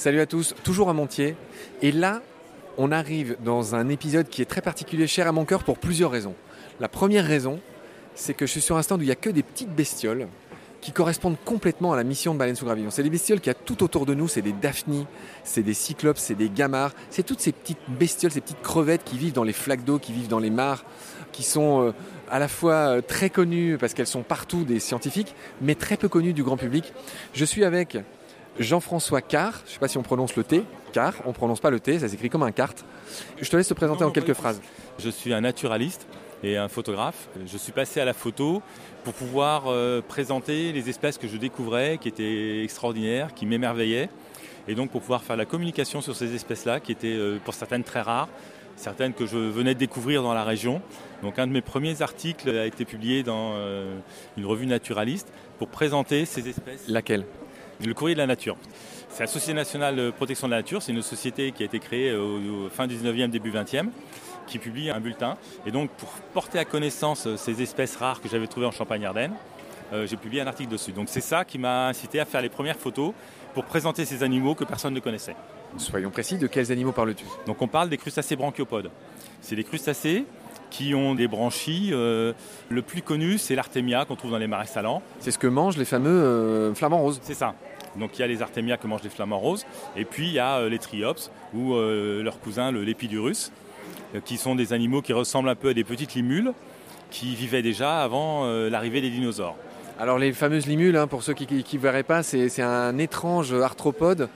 [0.00, 1.36] Salut à tous, toujours à Montier.
[1.82, 2.22] Et là,
[2.78, 6.10] on arrive dans un épisode qui est très particulier, cher à mon cœur pour plusieurs
[6.10, 6.34] raisons.
[6.80, 7.60] La première raison,
[8.14, 10.28] c'est que je suis sur un stand où il n'y a que des petites bestioles
[10.80, 12.88] qui correspondent complètement à la mission de Baleine sous Gravillon.
[12.90, 15.06] C'est des bestioles qu'il y a tout autour de nous, c'est des daphnies,
[15.44, 19.18] c'est des cyclopes, c'est des gamards, c'est toutes ces petites bestioles, ces petites crevettes qui
[19.18, 20.82] vivent dans les flaques d'eau, qui vivent dans les mares,
[21.30, 21.92] qui sont euh,
[22.30, 26.08] à la fois euh, très connues parce qu'elles sont partout des scientifiques, mais très peu
[26.08, 26.90] connues du grand public.
[27.34, 27.98] Je suis avec
[28.58, 31.60] Jean-François Carr, je ne sais pas si on prononce le T, Carr, on ne prononce
[31.60, 32.84] pas le T, ça s'écrit comme un carte.
[33.40, 34.60] Je te laisse te présenter en quelques phrases.
[34.98, 36.06] Je suis un naturaliste
[36.42, 37.28] et un photographe.
[37.46, 38.62] Je suis passé à la photo
[39.04, 44.10] pour pouvoir euh, présenter les espèces que je découvrais, qui étaient extraordinaires, qui m'émerveillaient,
[44.68, 47.84] et donc pour pouvoir faire la communication sur ces espèces-là, qui étaient euh, pour certaines
[47.84, 48.28] très rares,
[48.76, 50.82] certaines que je venais de découvrir dans la région.
[51.22, 53.98] Donc un de mes premiers articles a été publié dans euh,
[54.36, 55.28] une revue naturaliste
[55.58, 56.88] pour présenter ces espèces.
[56.88, 57.24] Laquelle?
[57.84, 58.56] Le courrier de la nature.
[59.08, 61.78] C'est la Société nationale de protection de la nature, c'est une société qui a été
[61.78, 63.88] créée au, fin du 19e, début 20e
[64.46, 65.36] qui publie un bulletin.
[65.64, 69.32] Et donc, pour porter à connaissance euh, ces espèces rares que j'avais trouvées en Champagne-Ardenne,
[69.92, 70.92] euh, j'ai publié un article dessus.
[70.92, 73.12] Donc, c'est ça qui m'a incité à faire les premières photos
[73.54, 75.36] pour présenter ces animaux que personne ne connaissait.
[75.76, 77.24] Soyons précis, de quels animaux parles-tu?
[77.46, 78.90] Donc, on parle des crustacés branchiopodes.
[79.40, 80.24] C'est des crustacés
[80.70, 81.90] qui ont des branchies.
[81.92, 82.32] Euh,
[82.68, 85.02] le plus connu, c'est l'artémia qu'on trouve dans les marais salants.
[85.20, 87.20] C'est ce que mangent les fameux flamants roses.
[87.22, 87.54] C'est ça.
[87.96, 90.38] Donc il y a les artémias que mangent les flamants roses, et puis il y
[90.38, 93.50] a les triops, ou leur cousin, le lépidurus,
[94.14, 96.52] euh, qui sont des animaux qui ressemblent un peu à des petites limules
[97.10, 99.56] qui vivaient déjà avant euh, l'arrivée des dinosaures.
[99.98, 104.28] Alors les fameuses limules, hein, pour ceux qui ne verraient pas, c'est un étrange arthropode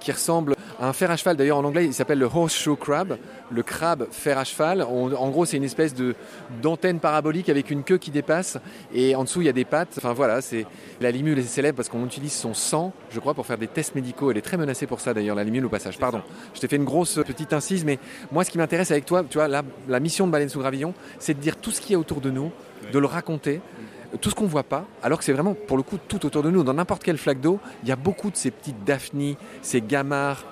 [0.00, 1.36] qui ressemble un fer à cheval.
[1.36, 3.16] D'ailleurs, en anglais, il s'appelle le horseshoe crab,
[3.50, 4.82] le crabe fer à cheval.
[4.82, 6.14] en gros, c'est une espèce de
[6.60, 8.58] d'antenne parabolique avec une queue qui dépasse
[8.94, 9.94] et en dessous, il y a des pattes.
[9.96, 10.66] Enfin voilà, c'est
[11.00, 13.94] la limule est célèbre parce qu'on utilise son sang, je crois, pour faire des tests
[13.94, 14.30] médicaux.
[14.30, 15.98] Elle est très menacée pour ça, d'ailleurs, la limule au passage.
[15.98, 16.22] Pardon,
[16.54, 17.98] je t'ai fait une grosse petite incise, mais
[18.30, 20.94] moi, ce qui m'intéresse avec toi, tu vois, la, la mission de Baleine sous Gravillon,
[21.18, 22.50] c'est de dire tout ce qu'il y a autour de nous,
[22.92, 23.60] de le raconter
[24.20, 26.42] tout ce qu'on ne voit pas, alors que c'est vraiment pour le coup tout autour
[26.42, 26.62] de nous.
[26.62, 30.44] Dans n'importe quelle flaque d'eau, il y a beaucoup de ces petites daphnies, ces gamards,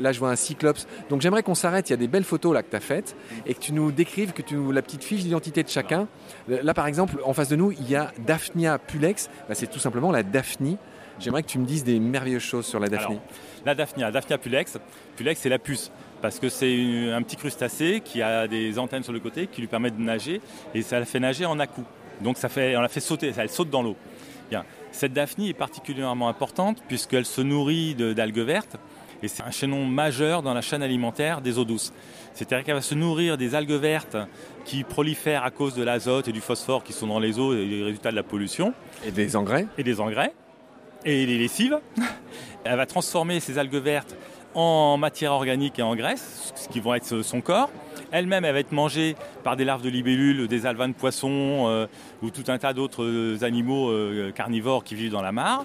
[0.00, 0.86] là je vois un cyclops.
[1.10, 3.16] Donc j'aimerais qu'on s'arrête, il y a des belles photos là que tu as faites
[3.46, 6.08] et que tu nous décrives, que tu nous, la petite fiche d'identité de chacun.
[6.48, 9.78] Là par exemple, en face de nous, il y a Daphnia pulex, bah, c'est tout
[9.78, 10.78] simplement la daphnie.
[11.18, 13.18] J'aimerais que tu me dises des merveilleuses choses sur la daphnie.
[13.66, 14.78] la daphnia, Daphnia pulex,
[15.16, 15.92] pulex c'est la puce
[16.22, 19.68] parce que c'est un petit crustacé qui a des antennes sur le côté qui lui
[19.68, 20.40] permettent de nager
[20.74, 21.66] et ça la fait nager en à
[22.20, 23.96] Donc ça fait, on la fait sauter, elle saute dans l'eau.
[24.48, 24.64] Bien.
[24.92, 28.76] Cette daphnie est particulièrement importante puisqu'elle se nourrit d'algues vertes
[29.22, 31.92] et c'est un chaînon majeur dans la chaîne alimentaire des eaux douces.
[32.34, 34.16] C'est-à-dire qu'elle va se nourrir des algues vertes
[34.64, 37.64] qui prolifèrent à cause de l'azote et du phosphore qui sont dans les eaux et
[37.64, 38.74] les résultats de la pollution.
[39.04, 40.32] Et des engrais Et des engrais.
[41.04, 41.78] Et les lessives.
[42.64, 44.16] Elle va transformer ces algues vertes
[44.54, 47.70] en matière organique et en graisse, ce qui vont être son corps.
[48.10, 51.86] Elle-même, elle va être mangée par des larves de libellules, des alevins de poissons euh,
[52.22, 55.64] ou tout un tas d'autres animaux euh, carnivores qui vivent dans la mare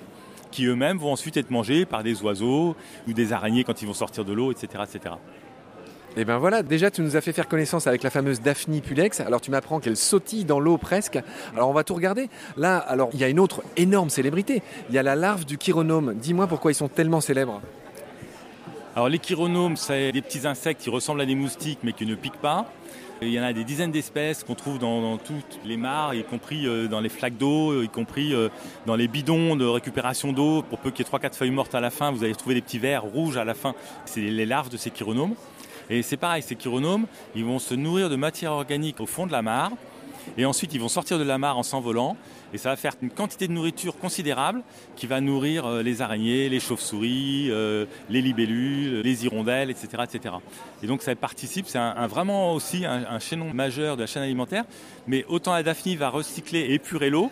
[0.51, 2.75] qui eux-mêmes vont ensuite être mangés par des oiseaux
[3.07, 5.15] ou des araignées quand ils vont sortir de l'eau, etc., etc.
[6.19, 9.19] Et ben voilà, déjà tu nous as fait faire connaissance avec la fameuse Daphne pulex.
[9.19, 11.19] Alors tu m'apprends qu'elle sautille dans l'eau presque.
[11.53, 12.27] Alors on va tout regarder.
[12.57, 14.63] Là, alors il y a une autre énorme célébrité.
[14.89, 16.15] Il y a la larve du chironome.
[16.15, 17.61] Dis-moi pourquoi ils sont tellement célèbres.
[18.95, 22.15] Alors les chironomes, c'est des petits insectes qui ressemblent à des moustiques mais qui ne
[22.15, 22.65] piquent pas.
[23.23, 26.67] Il y en a des dizaines d'espèces qu'on trouve dans, toutes les mares, y compris
[26.67, 28.49] euh, dans les flaques d'eau, y compris euh,
[28.85, 30.61] dans les bidons de récupération d'eau.
[30.61, 32.61] Pour peu qu'il y ait 3-4 feuilles mortes à la fin, vous allez trouver des
[32.61, 33.73] petits vers rouges à la fin.
[34.05, 35.33] C'est les larves de ces chironomes.
[35.89, 39.31] Et c'est pareil, ces chironomes, ils vont se nourrir de matière organique au fond de
[39.31, 39.71] la mare.
[40.37, 42.17] Et ensuite, ils vont sortir de la mare en s'envolant.
[42.53, 44.63] Et ça va faire une quantité de nourriture considérable
[44.95, 50.03] qui va nourrir euh, les araignées, les chauves-souris, euh, les libellules, les hirondelles, etc.
[50.03, 50.35] etc.
[50.81, 54.63] Et donc ça participe, c'est vraiment aussi un, chaînon majeur de la chaîne alimentaire.
[55.07, 57.31] Mais autant la daphnie va recycler et épurer l'eau,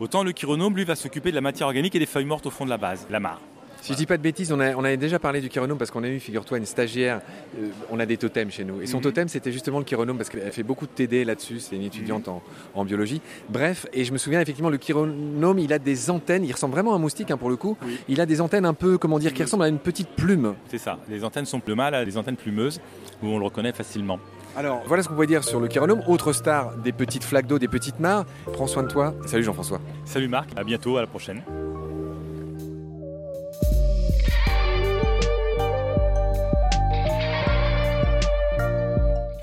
[0.00, 2.50] autant le chironome, lui, va s'occuper de la matière organique et des feuilles mortes au
[2.50, 3.40] fond de la base, la mare.
[3.82, 6.08] Si je dis pas de bêtises, on, avait déjà parlé du chironome parce qu'on a
[6.08, 7.20] eu, figure-toi, une stagiaire.
[7.58, 8.82] Euh, on a des totems chez nous.
[8.82, 9.02] Et son mhm.
[9.02, 11.60] totem, c'était justement le chironome parce qu'elle fait beaucoup de TD là-dessus.
[11.60, 12.28] C'est une étudiante
[12.74, 13.20] en, biologie.
[13.48, 16.44] Bref, et je me souviens effectivement, le chironome, il a des antennes.
[16.44, 17.76] Il ressemble vraiment à un moustique hein, pour le coup.
[18.08, 20.54] Il a des antennes un peu, comment dire, qui ressemblent à une petite plume.
[20.68, 20.98] C'est ça.
[21.08, 22.80] Les antennes sont plumales, des antennes plumeuses
[23.22, 24.18] où on le reconnaît facilement.
[24.56, 26.02] Alors, voilà ce qu'on pouvait dire sur le chironome.
[26.06, 28.24] Autre star des petites flaques d'eau, des petites mares.
[28.52, 29.14] Prends soin de toi.
[29.26, 29.80] Salut Jean-François.
[30.06, 30.48] Salut Marc.
[30.56, 30.96] À bientôt.
[30.96, 31.42] À la prochaine.